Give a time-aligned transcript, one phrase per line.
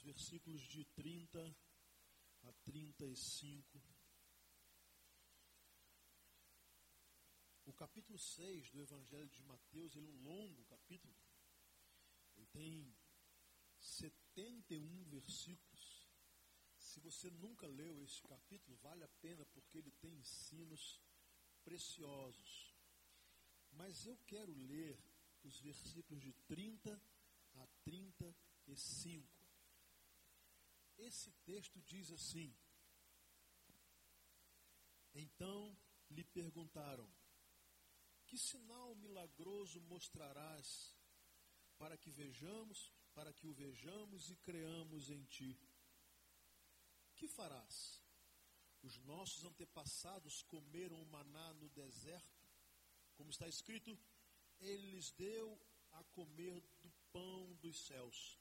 [0.00, 1.56] os versículos de 30
[2.42, 3.82] a 35.
[7.66, 11.14] O capítulo 6 do Evangelho de Mateus, ele é um longo capítulo.
[12.34, 12.96] Ele tem
[13.78, 16.08] 71 versículos.
[16.78, 20.98] Se você nunca leu este capítulo, vale a pena porque ele tem ensinos
[21.62, 22.74] preciosos.
[23.72, 24.98] Mas eu quero ler
[25.42, 26.90] os versículos de 30
[27.52, 29.39] a 35.
[31.06, 32.54] Esse texto diz assim:
[35.14, 35.76] Então
[36.10, 37.08] lhe perguntaram:
[38.26, 40.94] Que sinal milagroso mostrarás
[41.78, 45.58] para que vejamos, para que o vejamos e creamos em ti?
[47.16, 48.02] Que farás?
[48.82, 52.46] Os nossos antepassados comeram o maná no deserto,
[53.14, 53.98] como está escrito:
[54.58, 55.58] Ele lhes deu
[55.92, 58.38] a comer do pão dos céus.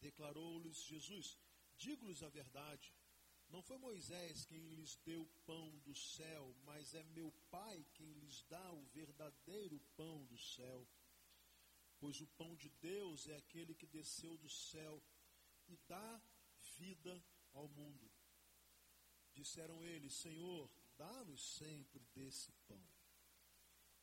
[0.00, 1.38] Declarou-lhes Jesus:
[1.80, 2.94] Digo-lhes a verdade.
[3.48, 8.42] Não foi Moisés quem lhes deu pão do céu, mas é meu Pai quem lhes
[8.42, 10.86] dá o verdadeiro pão do céu.
[11.98, 15.02] Pois o pão de Deus é aquele que desceu do céu
[15.68, 16.22] e dá
[16.76, 18.10] vida ao mundo.
[19.32, 22.86] Disseram eles: Senhor, dá-nos sempre desse pão.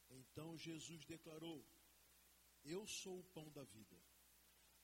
[0.10, 1.64] Então Jesus declarou:
[2.64, 3.98] Eu sou o pão da vida.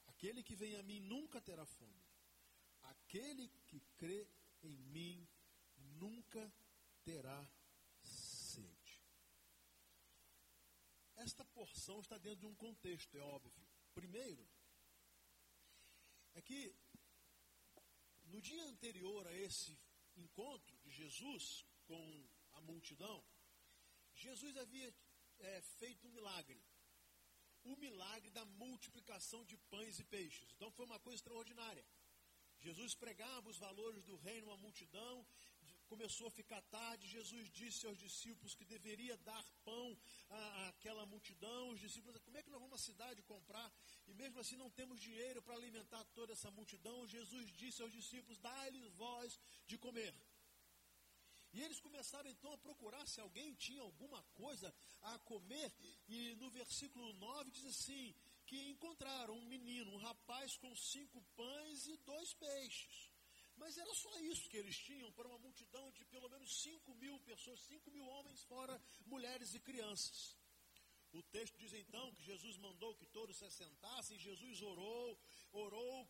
[0.06, 2.03] Aquele que vem a mim nunca terá fome.
[2.84, 4.28] Aquele que crê
[4.62, 5.28] em mim
[5.78, 6.52] nunca
[7.04, 7.48] terá
[8.02, 9.02] sede.
[11.16, 13.54] Esta porção está dentro de um contexto, é óbvio.
[13.94, 14.48] Primeiro,
[16.34, 16.76] é que
[18.26, 19.78] no dia anterior a esse
[20.16, 23.24] encontro de Jesus com a multidão,
[24.16, 24.94] Jesus havia
[25.40, 26.62] é, feito um milagre.
[27.64, 30.52] O milagre da multiplicação de pães e peixes.
[30.54, 31.86] Então foi uma coisa extraordinária.
[32.64, 35.16] Jesus pregava os valores do reino à multidão,
[35.94, 37.08] começou a ficar tarde.
[37.08, 39.98] Jesus disse aos discípulos que deveria dar pão
[40.30, 41.70] à, àquela multidão.
[41.72, 43.70] Os discípulos, como é que nós vamos à cidade comprar?
[44.08, 47.08] E mesmo assim não temos dinheiro para alimentar toda essa multidão.
[47.08, 50.14] Jesus disse aos discípulos: dá-lhes voz de comer.
[51.54, 55.72] E eles começaram então a procurar se alguém tinha alguma coisa a comer.
[56.08, 58.16] E no versículo 9 diz assim:
[58.54, 63.10] que encontraram um menino, um rapaz com cinco pães e dois peixes.
[63.56, 67.20] Mas era só isso que eles tinham para uma multidão de pelo menos cinco mil
[67.22, 70.38] pessoas, cinco mil homens, fora mulheres e crianças.
[71.14, 75.20] O texto diz então que Jesus mandou que todos se assentassem, Jesus orou,
[75.52, 76.08] orou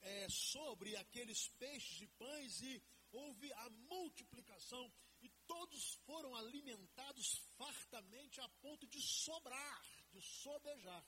[0.00, 8.40] é, sobre aqueles peixes e pães e houve a multiplicação e todos foram alimentados fartamente
[8.40, 11.04] a ponto de sobrar, de sobejar.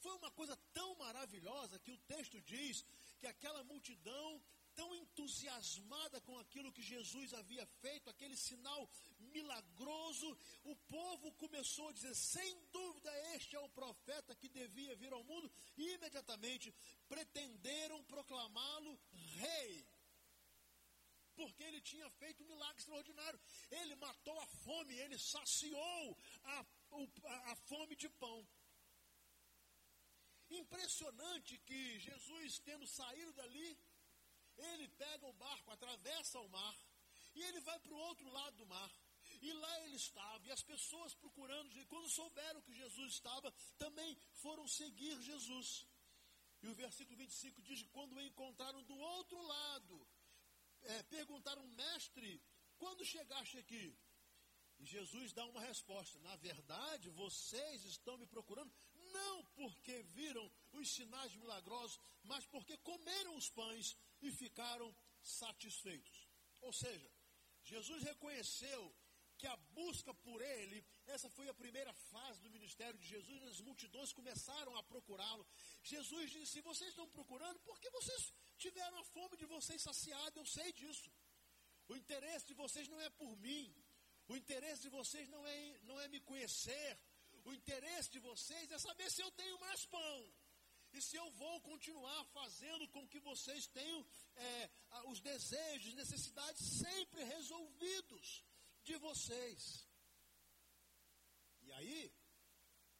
[0.00, 2.84] Foi uma coisa tão maravilhosa que o texto diz
[3.18, 4.42] que aquela multidão,
[4.74, 8.88] tão entusiasmada com aquilo que Jesus havia feito, aquele sinal
[9.18, 15.12] milagroso, o povo começou a dizer: sem dúvida, este é o profeta que devia vir
[15.12, 16.72] ao mundo, e imediatamente
[17.08, 18.98] pretenderam proclamá-lo
[19.36, 19.86] rei.
[21.34, 23.40] Porque ele tinha feito um milagre extraordinário.
[23.70, 26.66] Ele matou a fome, ele saciou a,
[27.26, 28.44] a, a fome de pão.
[30.50, 33.78] Impressionante que Jesus, tendo saído dali,
[34.56, 36.76] ele pega o barco, atravessa o mar,
[37.34, 38.90] e ele vai para o outro lado do mar.
[39.40, 44.16] E lá ele estava, e as pessoas procurando, e quando souberam que Jesus estava, também
[44.32, 45.86] foram seguir Jesus.
[46.62, 50.08] E o versículo 25 diz: quando o encontraram do outro lado,
[50.82, 52.42] é, perguntaram, mestre,
[52.78, 53.96] quando chegaste aqui?
[54.78, 58.72] E Jesus dá uma resposta: na verdade, vocês estão me procurando
[59.08, 66.28] não porque viram os sinais milagrosos, mas porque comeram os pães e ficaram satisfeitos.
[66.60, 67.10] Ou seja,
[67.64, 68.94] Jesus reconheceu
[69.38, 73.60] que a busca por ele, essa foi a primeira fase do ministério de Jesus, as
[73.60, 75.46] multidões começaram a procurá-lo.
[75.82, 80.46] Jesus disse: se vocês estão procurando, porque vocês tiveram a fome de vocês saciada, eu
[80.46, 81.10] sei disso.
[81.88, 83.74] O interesse de vocês não é por mim,
[84.26, 86.98] o interesse de vocês não é, não é me conhecer,
[87.48, 90.18] o interesse de vocês é saber se eu tenho mais pão.
[90.92, 94.00] E se eu vou continuar fazendo com que vocês tenham
[94.36, 94.70] é,
[95.10, 98.44] os desejos, necessidades sempre resolvidos
[98.82, 99.86] de vocês.
[101.62, 102.12] E aí,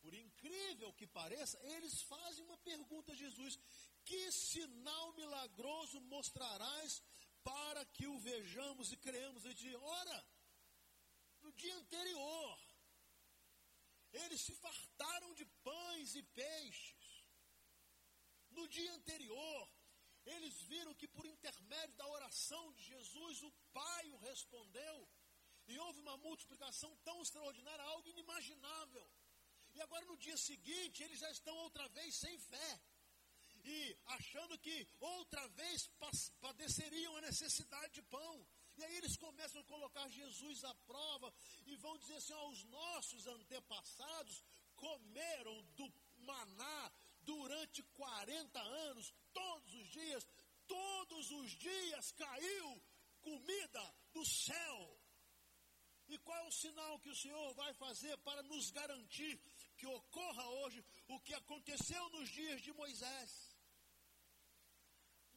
[0.01, 3.59] por incrível que pareça, eles fazem uma pergunta a Jesus:
[4.05, 7.03] Que sinal milagroso mostrarás
[7.43, 9.45] para que o vejamos e creamos?
[9.45, 10.27] Ele diz: Ora,
[11.41, 12.68] no dia anterior,
[14.13, 17.25] eles se fartaram de pães e peixes.
[18.51, 19.69] No dia anterior,
[20.25, 25.09] eles viram que por intermédio da oração de Jesus, o Pai o respondeu.
[25.67, 29.11] E houve uma multiplicação tão extraordinária, algo inimaginável.
[29.75, 32.81] E agora no dia seguinte, eles já estão outra vez sem fé.
[33.65, 35.89] E achando que outra vez
[36.41, 38.47] padeceriam a necessidade de pão.
[38.79, 41.35] E aí eles começam a colocar Jesus à prova
[41.67, 44.45] e vão dizer assim: ó, os nossos antepassados
[44.77, 46.93] comeram do maná
[47.23, 50.27] durante 40 anos, todos os dias,
[50.67, 52.83] todos os dias caiu
[53.21, 55.01] comida do céu.
[56.09, 59.39] E qual é o sinal que o Senhor vai fazer para nos garantir
[59.77, 63.57] que ocorra hoje o que aconteceu nos dias de Moisés?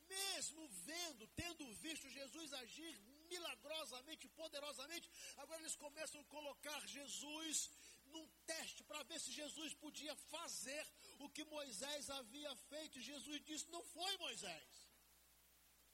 [0.07, 2.95] Mesmo vendo, tendo visto Jesus agir
[3.33, 7.69] milagrosamente, poderosamente, agora eles começam a colocar Jesus
[8.13, 10.86] num teste para ver se Jesus podia fazer
[11.19, 13.00] o que Moisés havia feito.
[13.00, 14.69] E Jesus disse: Não foi Moisés.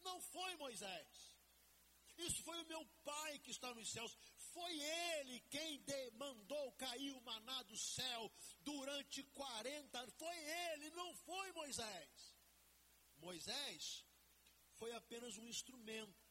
[0.01, 1.38] Não foi Moisés.
[2.18, 4.18] Isso foi o meu Pai que está nos céus.
[4.54, 5.83] Foi Ele quem
[6.13, 8.31] mandou cair o maná do céu
[8.62, 10.16] durante 40 anos.
[10.16, 12.36] Foi Ele, não foi Moisés.
[13.19, 14.04] Moisés
[14.80, 16.26] foi apenas um instrumento.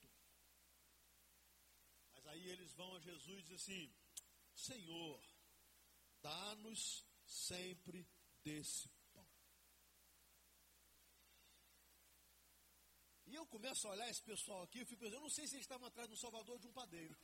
[2.27, 3.95] Aí eles vão a Jesus e dizem assim:
[4.55, 5.23] Senhor,
[6.21, 8.07] dá-nos sempre
[8.43, 9.29] desse pão.
[13.27, 15.55] E eu começo a olhar esse pessoal aqui, eu fico pensando, eu não sei se
[15.57, 17.17] eles estavam atrás do Salvador de um padeiro.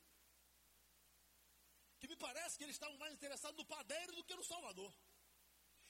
[1.98, 4.92] Que me parece que eles estavam mais interessados no padeiro do que no Salvador.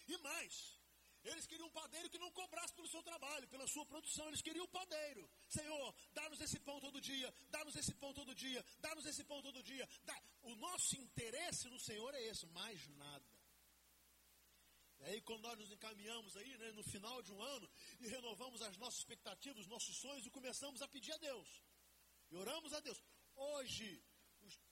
[0.06, 0.81] E mais,
[1.24, 4.26] eles queriam um padeiro que não cobrasse pelo seu trabalho, pela sua produção.
[4.28, 5.28] Eles queriam um padeiro.
[5.48, 9.62] Senhor, dá-nos esse pão todo dia, dá-nos esse pão todo dia, dá-nos esse pão todo
[9.62, 9.88] dia.
[10.04, 10.22] Dá.
[10.42, 13.24] O nosso interesse no Senhor é esse, mais nada.
[15.00, 17.68] E aí, quando nós nos encaminhamos aí, né, no final de um ano,
[18.00, 21.62] e renovamos as nossas expectativas, os nossos sonhos, e começamos a pedir a Deus.
[22.30, 23.02] E oramos a Deus.
[23.34, 24.02] Hoje,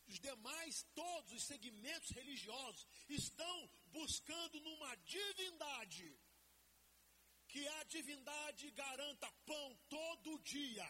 [0.07, 6.19] os, demais, todos os segmentos religiosos, estão buscando numa divindade
[7.53, 10.89] que a divindade garanta pão todo dia.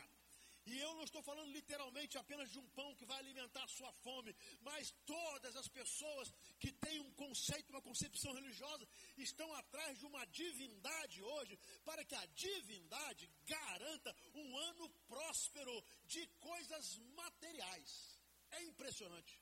[0.66, 3.90] E eu não estou falando literalmente apenas de um pão que vai alimentar a sua
[4.04, 8.86] fome, mas todas as pessoas que têm um conceito, uma concepção religiosa,
[9.16, 16.26] estão atrás de uma divindade hoje, para que a divindade garanta um ano próspero de
[16.38, 18.20] coisas materiais.
[18.50, 19.40] É impressionante.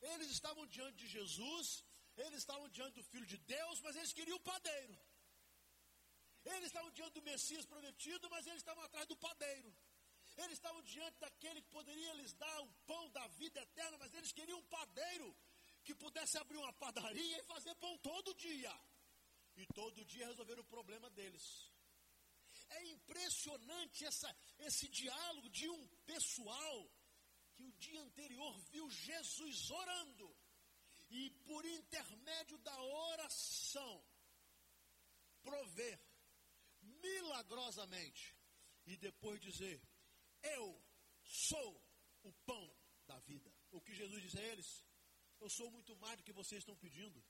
[0.00, 1.84] Eles estavam diante de Jesus,
[2.16, 4.96] eles estavam diante do Filho de Deus, mas eles queriam o padeiro.
[6.44, 9.74] Eles estavam diante do Messias prometido, mas eles estavam atrás do padeiro.
[10.36, 14.32] Eles estavam diante daquele que poderia lhes dar o pão da vida eterna, mas eles
[14.32, 15.36] queriam um padeiro
[15.84, 18.74] que pudesse abrir uma padaria e fazer pão todo dia.
[19.56, 21.44] E todo dia resolver o problema deles.
[22.70, 26.90] É impressionante essa, esse diálogo de um pessoal
[27.54, 30.36] que o dia anterior viu Jesus orando.
[31.10, 34.04] E por intermédio da oração,
[35.42, 35.98] prover
[36.88, 38.34] milagrosamente
[38.86, 39.80] e depois dizer:
[40.42, 40.82] Eu
[41.22, 41.82] sou
[42.22, 42.76] o pão
[43.06, 43.52] da vida.
[43.70, 44.84] O que Jesus diz a eles:
[45.40, 47.24] Eu sou muito mais do que vocês estão pedindo.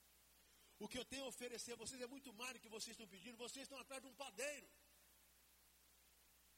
[0.79, 3.07] O que eu tenho a oferecer a vocês é muito mais do que vocês estão
[3.07, 3.37] pedindo.
[3.37, 4.69] Vocês estão atrás de um padeiro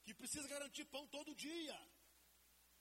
[0.03, 1.77] que precisa garantir pão todo dia.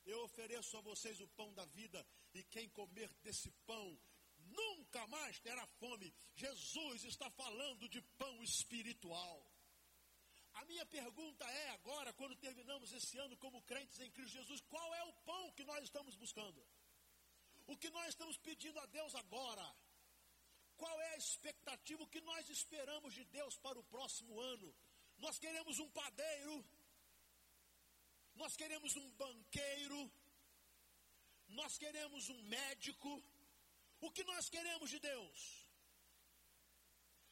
[0.05, 4.01] Eu ofereço a vocês o pão da vida, e quem comer desse pão
[4.39, 6.13] nunca mais terá fome.
[6.35, 9.47] Jesus está falando de pão espiritual.
[10.61, 14.95] A minha pergunta é agora, quando terminamos esse ano como crentes em Cristo Jesus, qual
[14.95, 16.61] é o pão que nós estamos buscando?
[17.67, 19.67] O que nós estamos pedindo a Deus agora?
[20.77, 24.75] Qual é a expectativa, o que nós esperamos de Deus para o próximo ano?
[25.19, 26.55] Nós queremos um padeiro,
[28.35, 30.13] nós queremos um banqueiro,
[31.49, 33.23] nós queremos um médico.
[34.01, 35.60] O que nós queremos de Deus?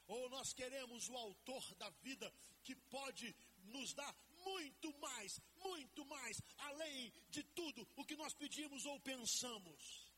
[0.08, 2.32] Ou nós queremos o autor da vida
[2.64, 3.34] que pode
[3.64, 4.12] nos dar
[4.44, 10.08] muito mais, muito mais, além de tudo o que nós pedimos ou pensamos.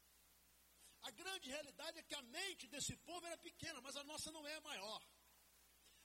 [1.02, 4.46] A grande realidade é que a mente desse povo era pequena, mas a nossa não
[4.46, 5.02] é maior.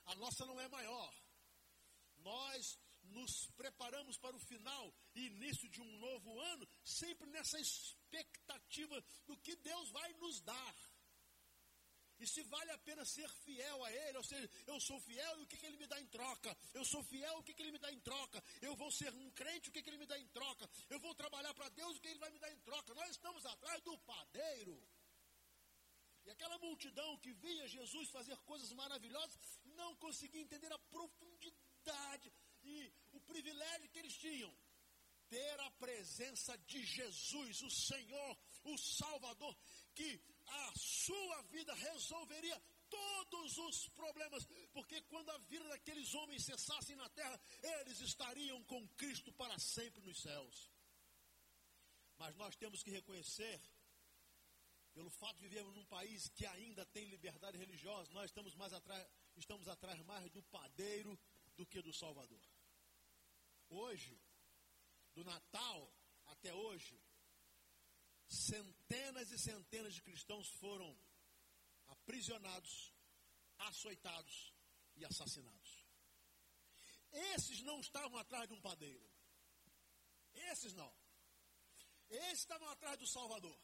[0.06, 1.14] A nossa não é maior.
[2.18, 9.04] Nós nos preparamos para o final e início de um novo ano, sempre nessa expectativa
[9.28, 10.76] do que Deus vai nos dar.
[12.20, 15.44] E se vale a pena ser fiel a Ele, ou seja, eu sou fiel e
[15.44, 16.58] o que, que Ele me dá em troca?
[16.74, 18.44] Eu sou fiel, o que, que Ele me dá em troca?
[18.62, 20.70] Eu vou ser um crente, o que, que Ele me dá em troca?
[20.90, 22.94] Eu vou trabalhar para Deus, o que Ele vai me dar em troca?
[22.94, 24.82] Nós estamos atrás do padeiro.
[26.26, 29.38] E aquela multidão que via Jesus fazer coisas maravilhosas,
[29.76, 32.32] não conseguia entender a profundidade
[32.64, 34.52] e o privilégio que eles tinham
[35.30, 39.56] ter a presença de Jesus, o Senhor, o Salvador,
[39.94, 46.96] que a sua vida resolveria todos os problemas, porque quando a vida daqueles homens cessasse
[46.96, 47.40] na terra,
[47.82, 50.72] eles estariam com Cristo para sempre nos céus.
[52.18, 53.60] Mas nós temos que reconhecer,
[54.94, 59.06] pelo fato de vivermos num país que ainda tem liberdade religiosa, nós estamos mais atrás,
[59.36, 61.20] estamos atrás mais do padeiro
[61.56, 62.42] do que do Salvador.
[63.70, 64.18] Hoje,
[65.14, 65.92] do Natal
[66.28, 67.00] até hoje,
[68.28, 70.98] centenas e centenas de cristãos foram
[71.88, 72.94] aprisionados,
[73.58, 74.54] açoitados
[74.96, 75.86] e assassinados.
[77.36, 79.10] Esses não estavam atrás de um padeiro.
[80.52, 80.94] Esses não.
[82.10, 83.58] Esses estavam atrás do Salvador.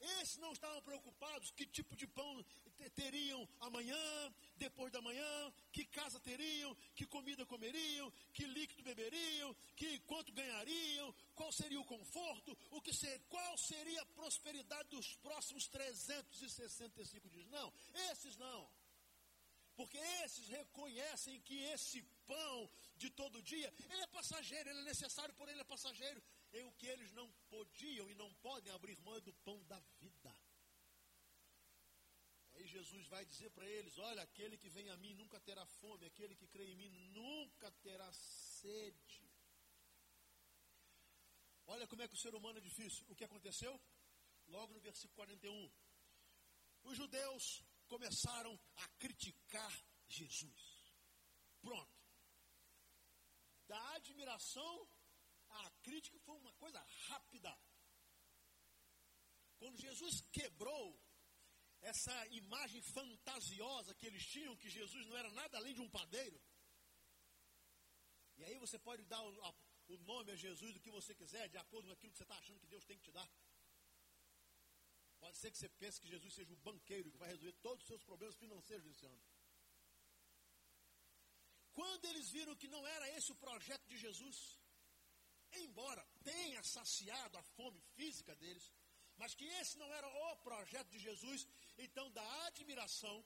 [0.00, 2.44] Esses não estavam preocupados que tipo de pão
[2.90, 9.98] teriam amanhã, depois da manhã, que casa teriam, que comida comeriam, que líquido beberiam, que
[10.00, 15.66] quanto ganhariam, qual seria o conforto, o que ser, qual seria a prosperidade dos próximos
[15.68, 17.46] 365 dias.
[17.48, 17.72] Não,
[18.10, 18.68] esses não.
[19.78, 25.32] Porque esses reconhecem que esse pão de todo dia, ele é passageiro, ele é necessário,
[25.34, 26.20] porém ele é passageiro.
[26.52, 29.78] E o que eles não podiam e não podem abrir mão é do pão da
[30.00, 30.17] vida.
[32.68, 36.34] Jesus vai dizer para eles: Olha, aquele que vem a mim nunca terá fome, aquele
[36.34, 39.28] que crê em mim nunca terá sede.
[41.66, 43.04] Olha como é que o ser humano é difícil.
[43.08, 43.78] O que aconteceu?
[44.46, 45.70] Logo no versículo 41.
[46.84, 49.72] Os judeus começaram a criticar
[50.06, 50.94] Jesus.
[51.60, 51.98] Pronto.
[53.66, 54.88] Da admiração
[55.50, 57.58] a crítica foi uma coisa rápida.
[59.58, 60.98] Quando Jesus quebrou
[61.80, 66.40] essa imagem fantasiosa que eles tinham, que Jesus não era nada além de um padeiro.
[68.36, 69.54] E aí você pode dar o, a,
[69.88, 72.38] o nome a Jesus do que você quiser, de acordo com aquilo que você está
[72.38, 73.28] achando que Deus tem que te dar.
[75.18, 77.88] Pode ser que você pense que Jesus seja o banqueiro que vai resolver todos os
[77.88, 79.22] seus problemas financeiros desse ano.
[81.72, 84.60] Quando eles viram que não era esse o projeto de Jesus,
[85.52, 88.72] embora tenha saciado a fome física deles,
[89.18, 91.46] mas que esse não era o projeto de Jesus,
[91.76, 93.24] então da admiração,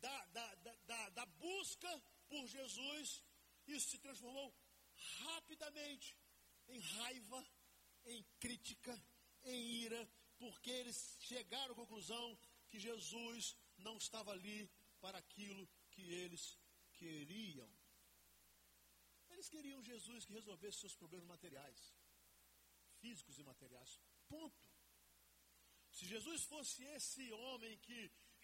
[0.00, 0.54] da, da,
[0.86, 3.22] da, da, busca por Jesus,
[3.66, 4.54] isso se transformou
[5.24, 6.16] rapidamente
[6.68, 7.46] em raiva,
[8.04, 8.94] em crítica,
[9.44, 12.38] em ira, porque eles chegaram à conclusão
[12.68, 16.58] que Jesus não estava ali para aquilo que eles
[16.94, 17.68] queriam.
[19.30, 21.94] Eles queriam Jesus que resolvesse seus problemas materiais,
[23.00, 24.00] físicos e materiais.
[24.28, 24.67] Ponto.
[25.98, 28.00] Se Jesus fosse esse homem que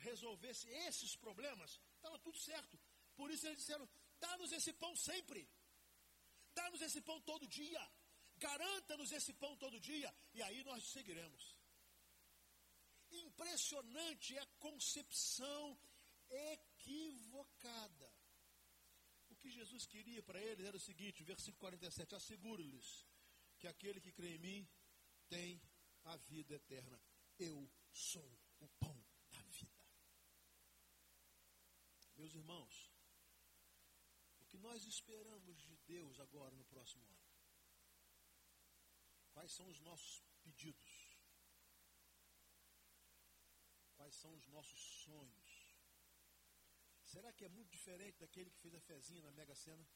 [0.08, 2.78] resolvesse esses problemas, estava tudo certo.
[3.18, 3.88] Por isso eles disseram:
[4.24, 5.42] dá-nos esse pão sempre.
[6.58, 7.82] Dá-nos esse pão todo dia.
[8.46, 10.10] Garanta-nos esse pão todo dia.
[10.32, 11.44] E aí nós seguiremos.
[13.26, 15.78] Impressionante é a concepção
[16.30, 18.12] equivocada
[19.44, 23.06] que Jesus queria para eles era o seguinte, versículo 47, asseguro-lhes
[23.58, 24.68] que aquele que crê em mim
[25.28, 25.60] tem
[26.06, 26.98] a vida eterna.
[27.38, 29.84] Eu sou o pão da vida.
[32.16, 32.92] Meus irmãos,
[34.40, 37.24] o que nós esperamos de Deus agora no próximo ano?
[39.32, 41.18] Quais são os nossos pedidos?
[43.96, 45.76] Quais são os nossos sonhos?
[47.02, 49.86] Será que é muito diferente daquele que fez a fezinha na Mega Sena?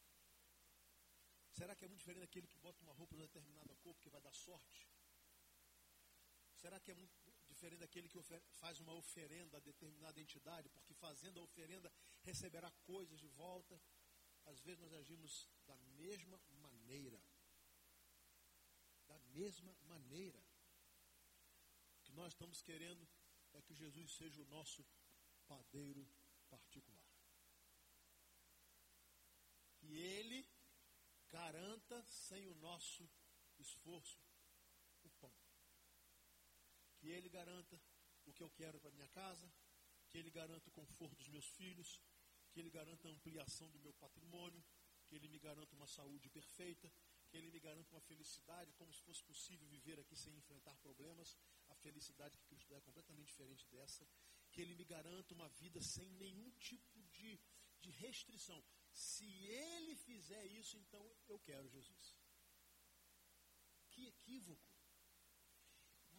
[1.52, 4.20] Será que é muito diferente daquele que bota uma roupa de determinada cor porque vai
[4.20, 4.88] dar sorte?
[6.54, 7.27] Será que é muito
[7.58, 8.20] diferente daquele que
[8.62, 13.80] faz uma oferenda a determinada entidade, porque fazendo a oferenda receberá coisas de volta?
[14.46, 17.20] Às vezes nós agimos da mesma maneira.
[19.08, 20.40] Da mesma maneira.
[21.98, 23.06] O que nós estamos querendo
[23.52, 24.86] é que Jesus seja o nosso
[25.46, 26.08] padeiro
[26.48, 27.08] particular
[29.78, 30.46] que Ele
[31.28, 33.08] garanta, sem o nosso
[33.58, 34.27] esforço.
[37.10, 37.80] Ele garanta
[38.26, 39.50] o que eu quero para minha casa,
[40.08, 42.00] que Ele garanta o conforto dos meus filhos,
[42.50, 44.64] que Ele garanta a ampliação do meu patrimônio,
[45.06, 46.92] que Ele me garanta uma saúde perfeita,
[47.28, 51.36] que Ele me garanta uma felicidade, como se fosse possível viver aqui sem enfrentar problemas.
[51.68, 54.06] A felicidade que Cristo é completamente diferente dessa.
[54.50, 57.40] Que Ele me garanta uma vida sem nenhum tipo de,
[57.80, 58.62] de restrição.
[58.90, 62.16] Se ele fizer isso, então eu quero Jesus.
[63.90, 64.67] Que equívoco.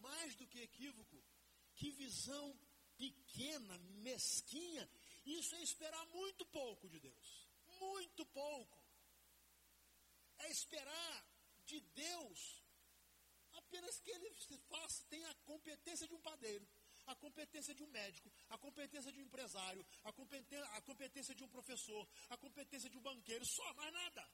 [0.00, 1.22] Mais do que equívoco,
[1.76, 2.58] que visão
[2.96, 3.78] pequena,
[4.08, 4.88] mesquinha.
[5.24, 7.48] Isso é esperar muito pouco de Deus.
[7.80, 8.78] Muito pouco.
[10.38, 11.26] é esperar
[11.66, 12.64] de Deus
[13.52, 14.30] apenas que ele
[14.68, 16.66] faça, tenha a competência de um padeiro,
[17.06, 21.44] a competência de um médico, a competência de um empresário, a competência, a competência de
[21.44, 24.30] um professor, a competência de um banqueiro, só mais nada.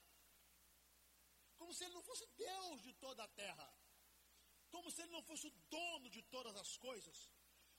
[1.56, 3.74] Como se ele não fosse Deus de toda a terra.
[4.76, 7.30] Como se ele não fosse o dono de todas as coisas.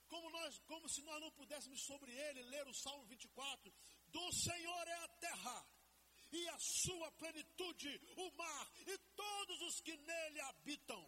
[0.07, 3.71] Como, nós, como se nós não pudéssemos sobre ele ler o Salmo 24:
[4.07, 5.57] Do Senhor é a terra
[6.31, 11.07] e a sua plenitude, o mar e todos os que nele habitam.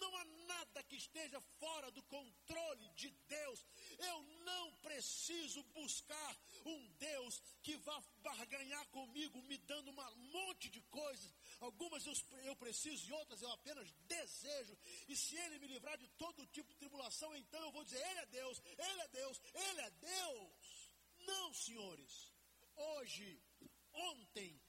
[0.00, 3.66] Não há nada que esteja fora do controle de Deus.
[3.98, 10.80] Eu não preciso buscar um Deus que vá barganhar comigo, me dando um monte de
[10.82, 11.32] coisas.
[11.60, 14.76] Algumas eu, preciso e outras eu apenas desejo.
[15.08, 18.20] E se Ele me livrar de todo tipo de tribulação, então eu vou dizer: Ele
[18.20, 20.92] é Deus, Ele é Deus, Ele é Deus.
[21.20, 22.32] Não, senhores.
[22.76, 23.42] Hoje,
[23.92, 24.60] ontem,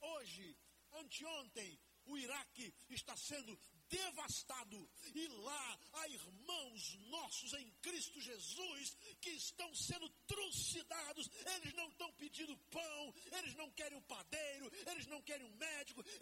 [0.00, 0.56] hoje,
[0.92, 3.58] anteontem, o Iraque está sendo
[3.92, 4.88] devastado.
[5.14, 11.30] E lá há irmãos nossos em Cristo Jesus que estão sendo trucidados.
[11.54, 15.71] Eles não estão pedindo pão, eles não querem um padeiro, eles não querem um médico,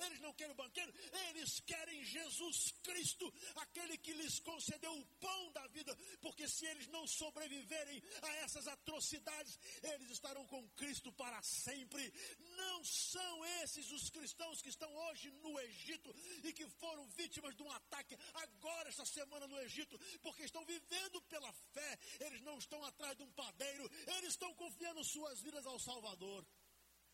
[0.07, 0.93] eles não querem um banqueiro,
[1.29, 5.97] eles querem Jesus Cristo, aquele que lhes concedeu o pão da vida.
[6.21, 12.12] Porque se eles não sobreviverem a essas atrocidades, eles estarão com Cristo para sempre.
[12.57, 17.62] Não são esses os cristãos que estão hoje no Egito e que foram vítimas de
[17.62, 22.83] um ataque agora, esta semana no Egito, porque estão vivendo pela fé, eles não estão
[22.85, 26.45] atrás de um padeiro, eles estão confiando suas vidas ao Salvador.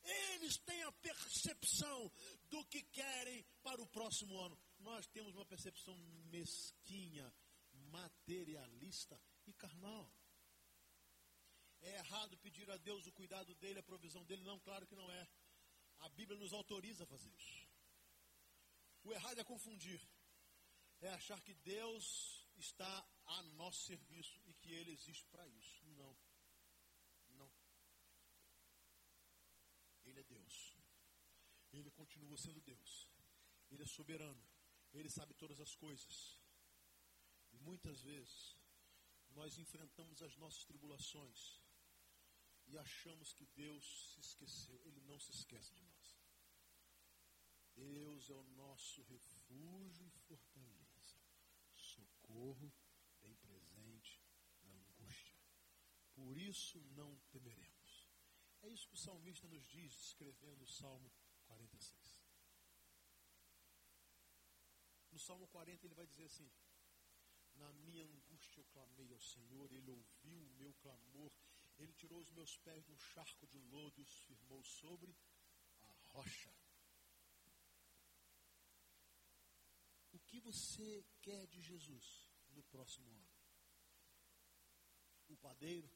[0.07, 2.13] Eles têm a percepção
[2.49, 4.59] do que querem para o próximo ano.
[4.79, 5.97] Nós temos uma percepção
[6.31, 7.33] mesquinha,
[7.73, 10.13] materialista e carnal.
[11.83, 14.43] É errado pedir a Deus o cuidado dele, a provisão dele?
[14.43, 15.29] Não, claro que não é.
[16.01, 17.69] A Bíblia nos autoriza a fazer isso.
[19.05, 20.01] O errado é confundir
[21.01, 25.85] é achar que Deus está a nosso serviço e que Ele existe para isso.
[25.90, 26.16] Não.
[27.31, 27.51] Não.
[30.05, 30.77] Ele é Deus.
[31.79, 33.09] Ele continua sendo Deus.
[33.71, 34.45] Ele é soberano.
[34.93, 36.41] Ele sabe todas as coisas.
[37.53, 38.57] E muitas vezes
[39.31, 41.61] nós enfrentamos as nossas tribulações
[42.67, 44.81] e achamos que Deus se esqueceu.
[44.85, 46.19] Ele não se esquece de nós.
[47.75, 50.87] Deus é o nosso refúgio e fortaleza
[51.75, 52.73] socorro
[53.21, 54.21] bem presente
[54.62, 55.37] na angústia.
[56.15, 58.09] Por isso não temeremos.
[58.62, 61.12] É isso que o salmista nos diz, escrevendo o Salmo
[61.46, 62.20] 46.
[65.11, 66.50] No Salmo 40 ele vai dizer assim:
[67.54, 71.32] Na minha angústia eu clamei ao Senhor, ele ouviu o meu clamor,
[71.78, 75.16] ele tirou os meus pés no charco de lodo e os firmou sobre
[75.82, 76.54] a rocha.
[80.12, 82.26] O que você quer de Jesus?
[82.56, 83.28] no próximo ano.
[85.28, 85.88] O padeiro.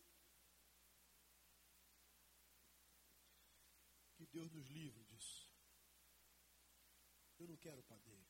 [4.20, 5.50] Que Deus nos livre disso.
[7.38, 8.28] Eu não quero o padeiro.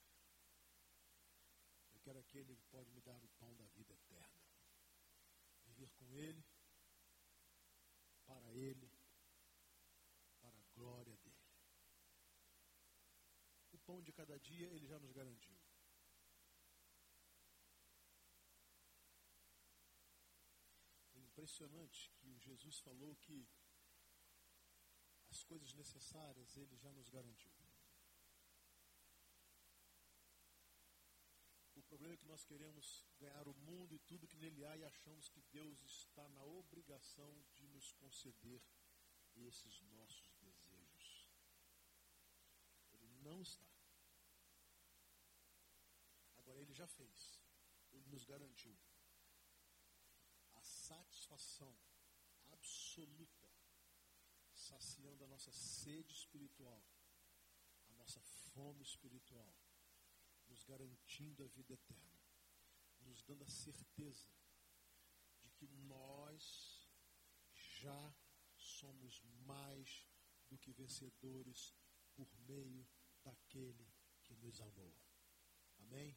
[1.92, 4.40] Eu quero aquele que pode me dar o pão da vida eterna.
[5.64, 6.44] Viver com Ele,
[8.24, 8.88] para Ele,
[10.40, 11.50] para a glória dele.
[13.72, 15.59] O pão de cada dia Ele já nos garantiu.
[21.16, 23.48] impressionante que Jesus falou que
[25.51, 27.51] coisas necessárias ele já nos garantiu.
[31.75, 34.85] O problema é que nós queremos ganhar o mundo e tudo que nele há e
[34.85, 38.63] achamos que Deus está na obrigação de nos conceder
[39.35, 41.29] esses nossos desejos.
[42.93, 43.67] Ele não está.
[46.37, 47.43] Agora ele já fez.
[47.93, 48.79] Ele nos garantiu
[50.63, 51.75] satisfação
[52.53, 53.39] absoluta,
[54.70, 56.83] saciando a nossa sede espiritual,
[57.88, 59.52] a nossa fome espiritual,
[60.48, 62.20] nos garantindo a vida eterna,
[63.00, 64.30] nos dando a certeza
[65.42, 66.88] de que nós
[67.52, 68.14] já
[68.56, 70.06] somos mais
[70.48, 71.74] do que vencedores
[72.14, 72.87] por meio
[73.22, 74.94] daquele que nos amou.
[75.78, 76.16] Amém?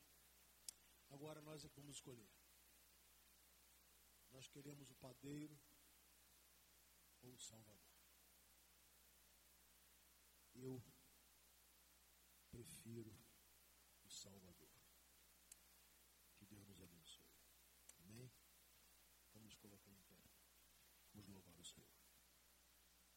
[1.10, 2.32] Agora nós é que vamos escolher.
[4.32, 5.60] Nós queremos o padeiro
[7.22, 7.83] ou o salvador.
[10.64, 10.82] Eu
[12.50, 13.14] prefiro
[14.06, 14.63] o salvador.